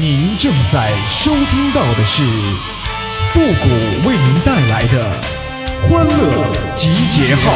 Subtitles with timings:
[0.00, 2.24] 您正在收听到的是
[3.30, 5.08] 复古为您带来的
[5.88, 7.52] 欢乐集结号。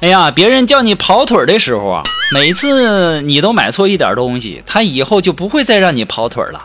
[0.00, 2.02] 哎呀，别人叫你跑腿的时候啊，
[2.32, 6.60] 每次你都买错一点东西，他以后就不会再让你跑腿了。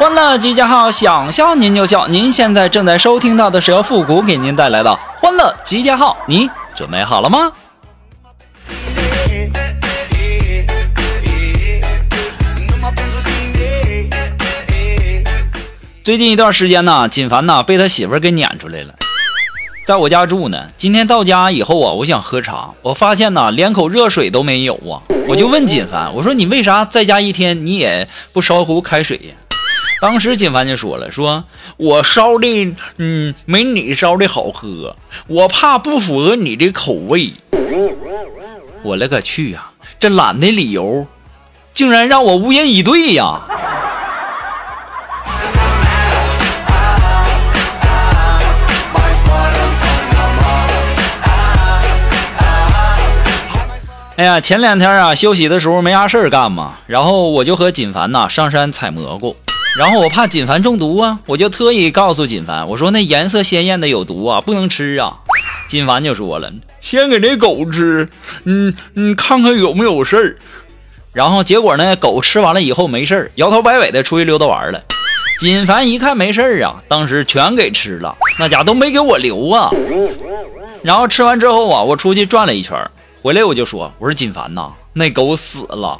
[0.00, 2.08] 欢乐集结号，想笑您就笑。
[2.08, 7.52] 您现在正在收听到的是由复古给您带来的欢乐集结号，你准备好了吗？
[16.02, 18.94] 最近一段时间呢，锦凡呢被他媳妇给撵出来了。
[19.84, 29.34] 在我家住呢，今天到家以后啊，我想喝茶，我发现呢连口热水都没有啊，我就问锦凡，我说你为啥在家一天你也不烧壶开水呀？
[30.00, 31.44] 当时锦凡就说了，说
[31.76, 37.34] 我烧的嗯没你烧的好喝，我怕不符合你的口味。
[38.82, 41.06] 我勒个去呀，这懒的理由，
[41.74, 43.42] 竟然让我无言以对呀！
[54.16, 59.36] 哎呀，前两天啊，休息的时候没啥事儿干嘛，然后我就和锦凡呐上山采蘑菇，
[59.78, 65.18] 然后我怕锦凡中毒啊，我就特意告诉锦凡，我说那颜色鲜艳的有毒啊，不能吃啊。
[65.68, 68.08] 锦凡就说了，先给那狗吃，
[68.44, 70.36] 嗯嗯，看看有没有事儿。
[71.12, 74.82] 然后结果呢，狗吃完了以后没事儿，摇头摆尾的出去溜达玩了。
[75.38, 79.70] 锦凡一看没事儿啊，当时全给吃了，那家都没给我留啊。
[80.82, 82.76] 然后吃完之后啊，我出去转了一圈。
[83.22, 85.98] 回来我就说，我说锦凡呐，那狗死了。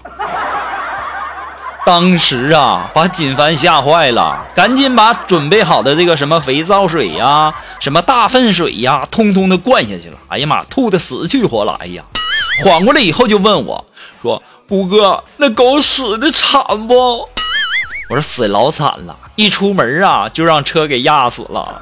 [1.87, 10.19] 当时啊，把锦凡吓坏了，赶紧把准备好的这个什么肥皂水呀、什么大粪水呀，通通的灌下去了。
[10.29, 12.05] 哎呀妈，吐的死去活来哎呀！
[12.63, 13.83] 缓过来以后就问我
[14.21, 17.27] 说：“虎哥，那狗死的惨不？”
[18.11, 21.81] 我说：“死老惨了，一出门啊就让车给压死了。”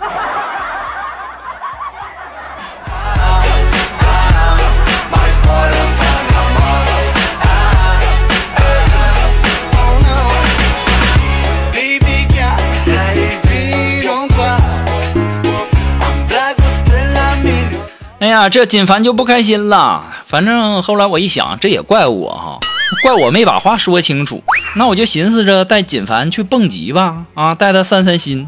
[18.29, 20.05] 哎呀，这锦凡就不开心了。
[20.27, 22.59] 反正后来我一想，这也怪我哈，
[23.03, 24.43] 怪我没把话说清楚。
[24.77, 28.47] 那我就寻思着带锦凡去蹦极吧，啊，带他散散心。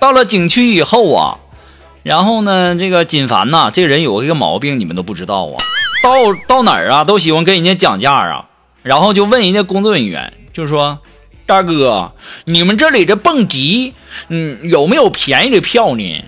[0.00, 1.38] 到了景区以后啊，
[2.02, 5.54] 然后呢，这个锦凡呐，这人有一个毛病，你们都不知道啊。
[6.02, 6.16] 到
[6.48, 8.46] 到哪儿啊，都喜欢跟人家讲价啊，
[8.82, 10.98] 然后就问人家工作人员，就是说
[11.52, 12.12] ：“大哥，
[12.46, 13.92] 你们这里这蹦迪，
[14.28, 16.24] 嗯，有没有便宜的票呢？”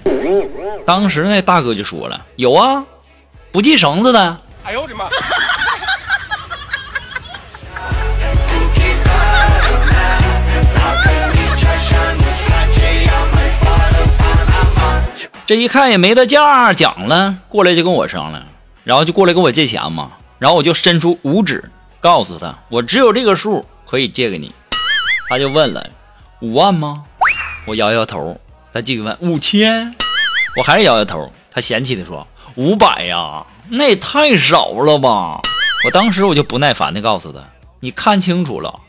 [0.85, 2.85] 当时那大哥就说了：“有啊，
[3.51, 5.07] 不系绳子的。”哎呦我的妈！
[15.47, 18.45] 这一看也没得价讲了，过来就跟我商量，
[18.83, 20.11] 然后就过来跟我借钱嘛。
[20.39, 24.53] 然后我就伸出五指，告诉他我只有这个数可以借给你。
[25.29, 25.89] 他就问了
[26.41, 27.05] ：“五万吗？”
[27.67, 28.39] 我摇摇头。
[28.73, 29.95] 他继续问：“五千？”
[30.57, 32.27] 我还是摇摇头，他嫌弃的说
[32.57, 35.41] ：“五百呀，那也太少了吧！”
[35.87, 37.39] 我当时我就不耐烦的告诉他
[37.81, 38.81] ：“你看清楚了，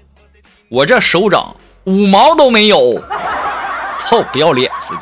[0.69, 3.01] 我这手掌五毛都没有，
[3.99, 5.01] 操，不要脸似的。”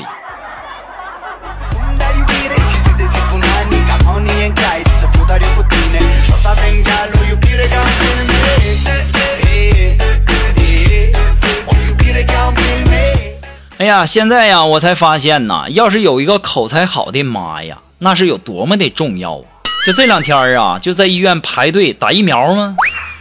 [13.80, 19.44] 哎呀，现在呀，我才发现呐，要是有一个口才好的妈呀，那是有多么的重要啊！
[19.86, 22.76] 就这两天啊，就在医院排队打疫苗吗，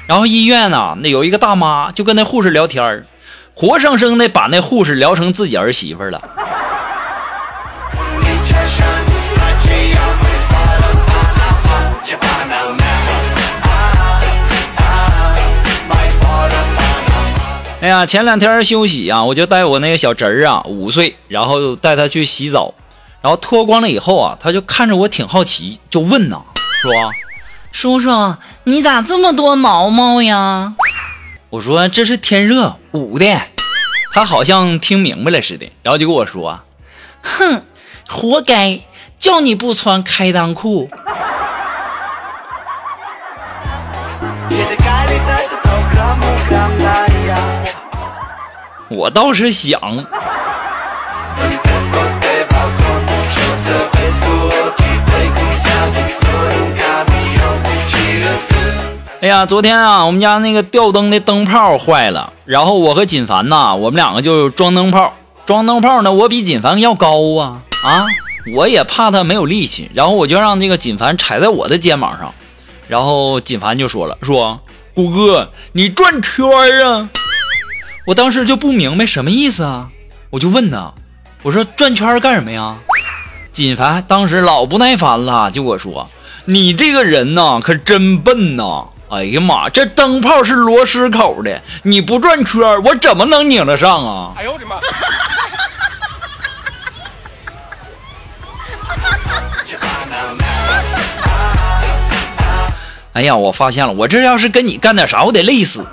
[0.06, 3.04] 然后医院呐，那有一个大妈就跟那护士聊天
[3.54, 6.22] 活生生的把那护士聊成自己儿媳妇了。
[17.82, 22.72] 哎呀，前两天休息啊，我就带我那个小侄儿啊，五岁，然后带他去洗澡，
[23.20, 26.40] 然后脱光了以后啊，他就看着我挺好奇，就问呐，
[26.80, 26.92] 说
[27.72, 30.74] ：“叔叔，你咋这么多毛毛呀？”
[31.50, 33.26] 我说：“这是天热捂的。”
[34.14, 36.60] 他好像听明白了似的，然后就跟我说
[37.20, 37.64] ：“哼，
[38.08, 38.78] 活该，
[39.18, 40.88] 叫你不穿开裆裤。”
[48.94, 49.80] 我倒是想。
[59.20, 65.12] 哎呀，昨天啊，我们家那个吊灯的灯泡坏了，然后我和锦凡呐，我们两个就装灯泡。
[65.46, 68.06] 装灯泡呢，我比锦凡要高啊啊！
[68.54, 72.34] 我也怕他没有力气，然后我就让那个锦凡踩在我的肩膀上，
[72.88, 74.60] 然后锦凡就说了说
[74.94, 76.44] ：“谷哥，你转圈
[76.84, 77.08] 啊。”
[78.04, 79.88] 我当时就不明白什么意思啊，
[80.30, 80.92] 我就问他
[81.42, 82.76] ：“我说转圈干什么呀？”
[83.52, 86.10] 锦凡当时老不耐烦了，就我说
[86.46, 89.68] ：“你这个人呐，可真笨呐！”哎呀妈！
[89.68, 94.32] 这灯泡是螺丝口的，你不转圈我怎么能拧得上啊？
[94.36, 94.76] 哎呦我的妈！
[103.12, 105.86] 哎呀，我发现了，我这要是跟你干点啥，我得累死。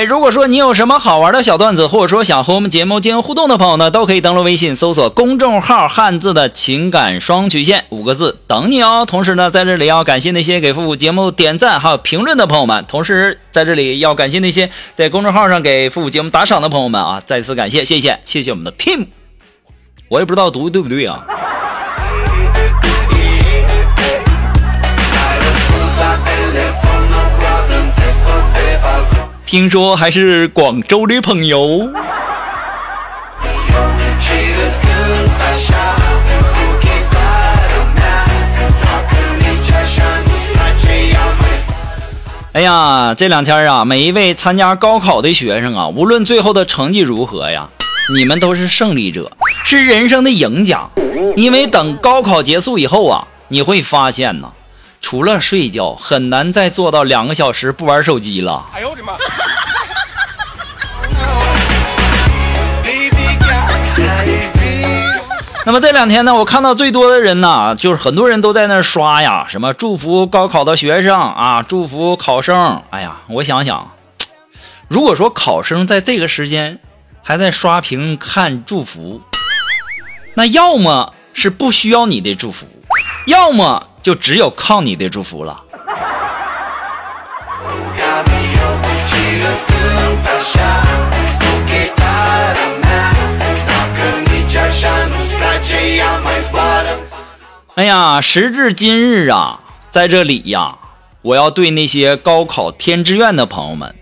[0.00, 9.04] 哎，如果说你有什么好玩的小段子，或者说想和我们节目进行互动的朋友呢，都可以登录微信搜索公众号“汉字的情感双曲线”五个字等你哦。
[9.06, 19.08] 同时呢，在这里要感谢那些给复古节目点赞还有评论的朋友们，同时在这里要感谢那些在公众号上给复古节目打赏的朋友们啊，再次感谢，谢谢，谢谢我们的 Tim，
[20.08, 21.26] 我也不知道读的对不对啊。
[29.50, 31.90] 听说还是广州的朋友。
[42.52, 47.68] 哎呀，这两天啊，每一位参加高考的学生啊，无论最后的成绩如何呀，
[48.16, 49.32] 你们都是胜利者，
[49.64, 50.88] 是人生的赢家。
[51.34, 54.48] 因为等高考结束以后啊，你会发现呢。
[55.00, 58.64] 除了睡觉，很难再做到两个小时不玩手机了。
[58.72, 59.14] 哎呦我的妈！
[65.66, 72.82] 那么这两天呢，我看到最多的人呢，就是很多人都在那刷呀，什么祝福高考的学生啊，祝福考生。
[72.90, 73.90] 哎呀，我想想，
[74.88, 76.78] 如果说考生在这个时间
[77.22, 79.20] 还在刷屏看祝福，
[80.34, 82.66] 那要么是不需要你的祝福，
[83.26, 83.88] 要么。
[84.02, 85.64] 就只有靠你的祝福了。
[97.76, 99.60] 哎呀，时至今日啊，
[99.90, 100.78] 在这里呀，
[101.22, 103.94] 我要对那些高考填志愿的朋友们，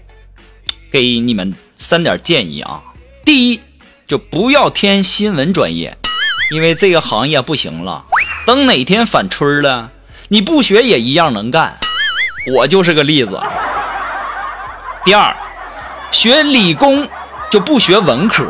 [0.90, 2.82] 给你们三点建议啊。
[3.24, 3.60] 第一，
[4.06, 5.96] 就不要填新闻专业，
[6.52, 8.04] 因为这个行业不行了。
[8.48, 9.90] 等哪天反春了，
[10.28, 11.76] 你不学也一样能干，
[12.54, 13.38] 我就是个例子。
[15.04, 15.36] 第二，
[16.10, 17.06] 学理工
[17.50, 18.46] 就不学文科，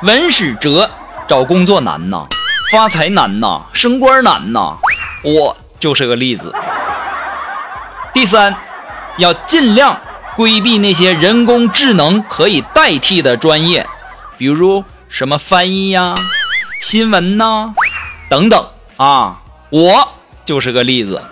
[0.00, 0.90] 文史哲
[1.28, 2.26] 找工作难呐，
[2.72, 4.78] 发财难呐，升官难呐，
[5.22, 6.50] 我就是个例子。
[8.14, 8.56] 第三，
[9.18, 10.00] 要尽量
[10.36, 13.86] 规避那些人工智能可以代替的专业，
[14.38, 16.14] 比如什么翻译呀、
[16.80, 17.74] 新闻呐
[18.30, 18.66] 等等。
[18.98, 19.40] 啊，
[19.70, 20.08] 我
[20.44, 21.22] 就是个例子。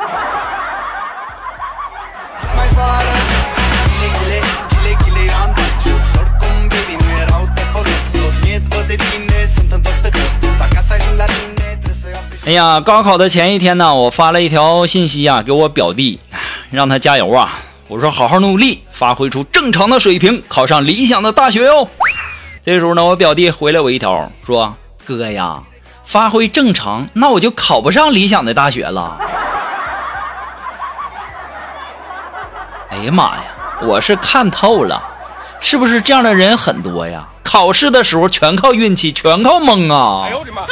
[12.44, 16.20] 哎呀，高考的前一天呢，我发了一条信息啊，给我表弟，
[16.70, 17.58] 让他加油啊。
[17.88, 21.88] 我说好好努力，发挥出正常的水平，考上理想的大学哟。
[22.64, 24.72] 这时候呢，我表弟回了我一条，说
[25.04, 25.60] 哥呀。
[26.06, 29.18] 发挥正常，那我就考不上理想的大学了。
[32.88, 33.42] 哎呀妈呀，
[33.82, 35.02] 我是看透了，
[35.60, 37.26] 是不是这样的人很多呀？
[37.42, 40.24] 考试的时候全靠运气，全靠蒙啊！
[40.26, 40.62] 哎呦我的妈！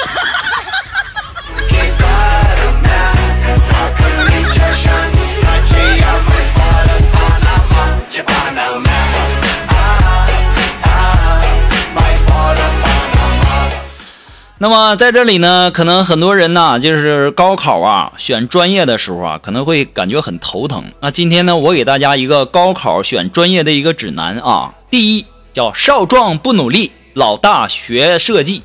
[14.65, 20.83] 那么在这里呢，可能很多人呢，就是高考啊，选专业的时候啊，可能会感觉很头疼。
[21.03, 24.73] 那今天呢，我给大家一个高考选专业的一个指南啊。
[24.91, 28.63] 第一，叫少壮不努力，老大学设计；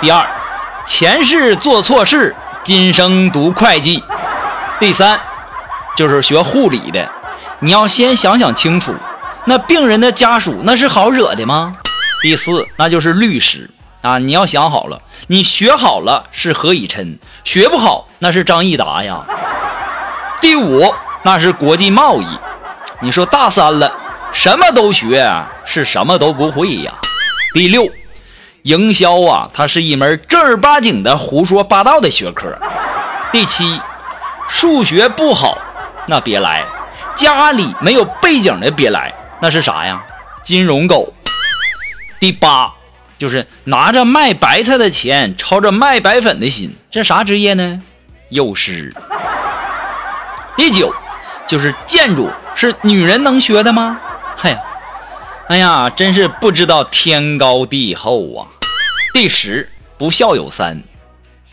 [0.00, 0.26] 第二，
[0.86, 4.02] 前世做错事，今生读会计；
[4.80, 5.20] 第三，
[5.94, 7.06] 就是学护理的，
[7.60, 8.94] 你要先想想清楚，
[9.44, 11.76] 那病人的家属那是好惹的吗？
[12.22, 13.68] 第四，那就是律师。
[14.02, 19.24] 啊，你要想好了，你学好了是何以琛，学不好那是张益达呀。
[20.40, 22.26] 第五，那是国际贸易。
[23.00, 23.92] 你说大三了，
[24.32, 25.28] 什么都学
[25.64, 26.94] 是什么都不会呀。
[27.52, 27.90] 第六，
[28.62, 32.56] 营销啊，它是一门正儿八经的胡说八道的学科。
[33.32, 33.80] 第七，
[34.48, 35.58] 数学不好
[36.06, 36.64] 那别来，
[37.14, 40.00] 家里没有背景的别来，那是啥呀？
[40.44, 41.12] 金融狗。
[42.20, 42.72] 第八，
[43.18, 47.82] 就是拿着卖白菜的钱，操着卖白粉的心，这啥职业呢？
[48.30, 48.94] 幼师。
[50.56, 50.94] 第九，
[51.46, 54.00] 就是建筑是女人能学的吗？
[54.36, 54.56] 嘿，
[55.48, 58.46] 哎呀，真是不知道天高地厚啊！
[59.12, 60.82] 第十，不孝有三，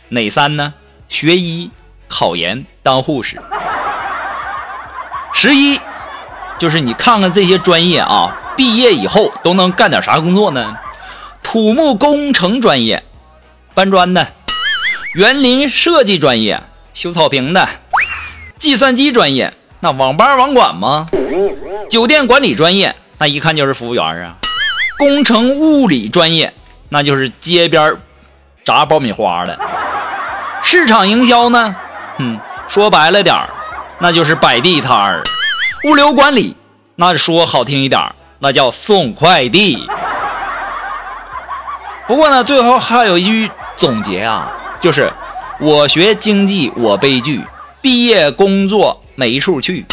[0.08, 0.74] 哪三呢？
[1.08, 1.70] 学医、
[2.08, 3.40] 考研、当护士。
[5.32, 5.80] 十一，
[6.58, 10.76] 就是你看看这些专业啊，毕业以后都能干点啥工作呢？
[11.46, 13.04] 土木工程专业，
[13.72, 14.26] 搬砖的；
[15.14, 16.60] 园林设计专业，
[16.92, 17.68] 修草坪的。
[18.58, 21.06] 计算机专业，那网吧网管吗？
[21.88, 24.34] 酒店管理专业，那一看就是服务员啊。
[24.98, 26.52] 工程物理专业，
[26.88, 27.96] 那就是街边
[28.64, 29.56] 炸爆米花的。
[30.64, 31.76] 市场营销呢，
[32.18, 33.36] 哼，说白了点
[34.00, 35.22] 那就是摆地摊儿。
[35.84, 36.56] 物流管理，
[36.96, 38.02] 那说好听一点
[38.40, 39.88] 那叫送快递。
[42.06, 44.48] 不过呢，最后还有一句总结啊，
[44.78, 45.12] 就是
[45.58, 47.44] 我学经济，我悲剧。
[47.82, 49.84] 毕业工作没处去，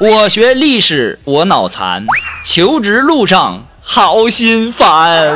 [0.00, 2.06] 我学历史我脑残，
[2.44, 5.32] 求职路上好心烦。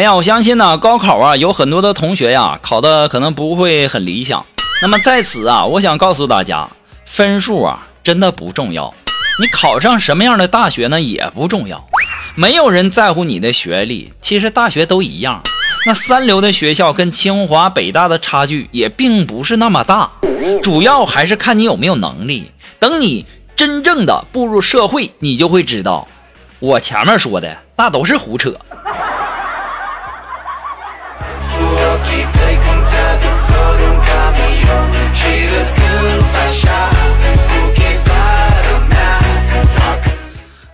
[0.00, 4.46] 哎呀，我相信呢，高考啊，有很多的同学呀，考的可能不会很理想。
[4.80, 6.66] 那么在此啊，我想告诉大家，
[7.04, 8.94] 分数啊，真的不重要。
[9.38, 11.86] 你考上什么样的大学呢，也不重要。
[12.34, 15.42] 没有人在乎你的学历，其实大学都一样。
[15.84, 20.10] 那三流的学校跟清华、北大的差距也并不是那么大，
[20.62, 22.50] 主要还是看你有没有能力。
[22.78, 26.08] 等你真正的步入社会，你就会知道，
[26.58, 28.58] 我前面说的那都是胡扯。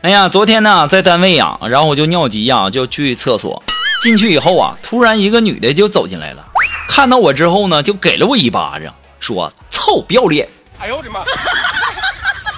[0.02, 3.62] 哎呀，昨天呢在单位呀，然后我就尿急呀，就去厕所。
[4.02, 6.45] 进去以后啊，突然一个女的就走进来了，
[6.88, 11.25] 看到我之后呢，就给了我一巴掌，说：“臭不要脸！”哎呦我的妈！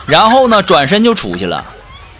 [0.06, 1.64] 然后呢，转身就出去了。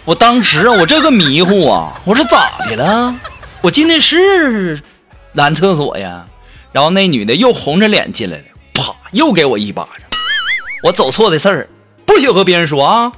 [0.03, 3.13] 我当时啊，我这个迷糊啊，我说咋的了？
[3.61, 4.81] 我进的是
[5.33, 6.25] 男厕所呀。
[6.71, 8.43] 然后那女的又红着脸进来了，
[9.11, 10.01] 又给我一巴掌。
[10.83, 11.69] 我走错的事儿，
[12.05, 13.11] 不许和别人说啊。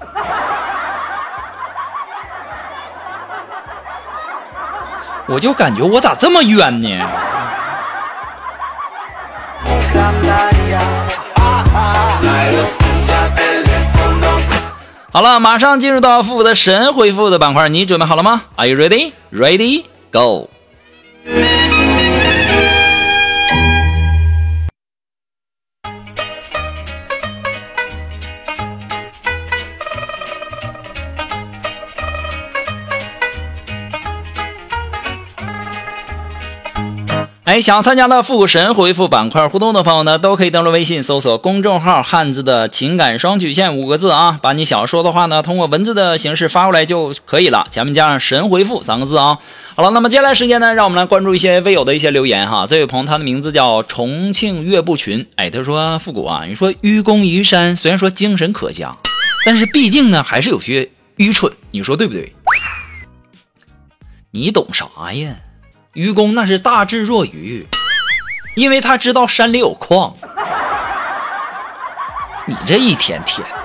[5.27, 7.07] 我就感觉我咋这么冤呢？
[15.13, 19.13] 好了，马上进入到复古的神回复的板块，你准备好了吗？Are you ready?
[19.31, 19.85] Ready?
[20.11, 20.49] Go!
[37.51, 49.37] 哎，想参加的复古神回复板块互动的朋友呢，都可以登录微信搜索公众号“汉字的情感双曲线”五个字啊，把你想说的话呢，通过文字的形式发过来就可以了，前面加上“神回复”三个字啊。
[49.75, 52.65] 好了，那么接下来时间呢，让我们来关注一些微友的一些留言哈。
[52.69, 58.95] 这位朋友他的名字叫重庆岳不群，哎，他说复古啊，你说愚公移山，虽然说精神可嘉，
[59.45, 62.31] 但是毕竟呢还是有些愚蠢，你说对不对？
[64.31, 65.35] 你懂啥呀？
[65.93, 67.67] 愚公那是大智若愚，
[68.55, 70.15] 因为他知道山里有矿。
[72.45, 73.55] 你这一天天的，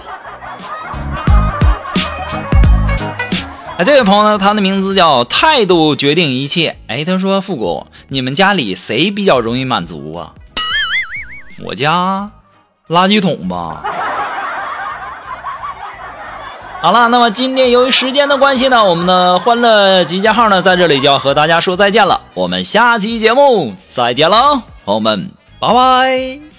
[3.78, 6.76] 哎，这位朋友呢，他的名字叫态度决定一切。
[6.88, 10.34] 哎，他说：“复古，你们家里谁比较容易满足啊？”
[11.64, 12.32] 我家
[12.88, 13.84] 垃圾桶吧。
[16.86, 22.20] 好了，那么今天由于时间的关系呢，我们的欢乐集结号呢在这里就要和大家说再见了。
[22.32, 25.28] 我们下期节目再见喽，朋友们，
[25.58, 26.55] 拜拜。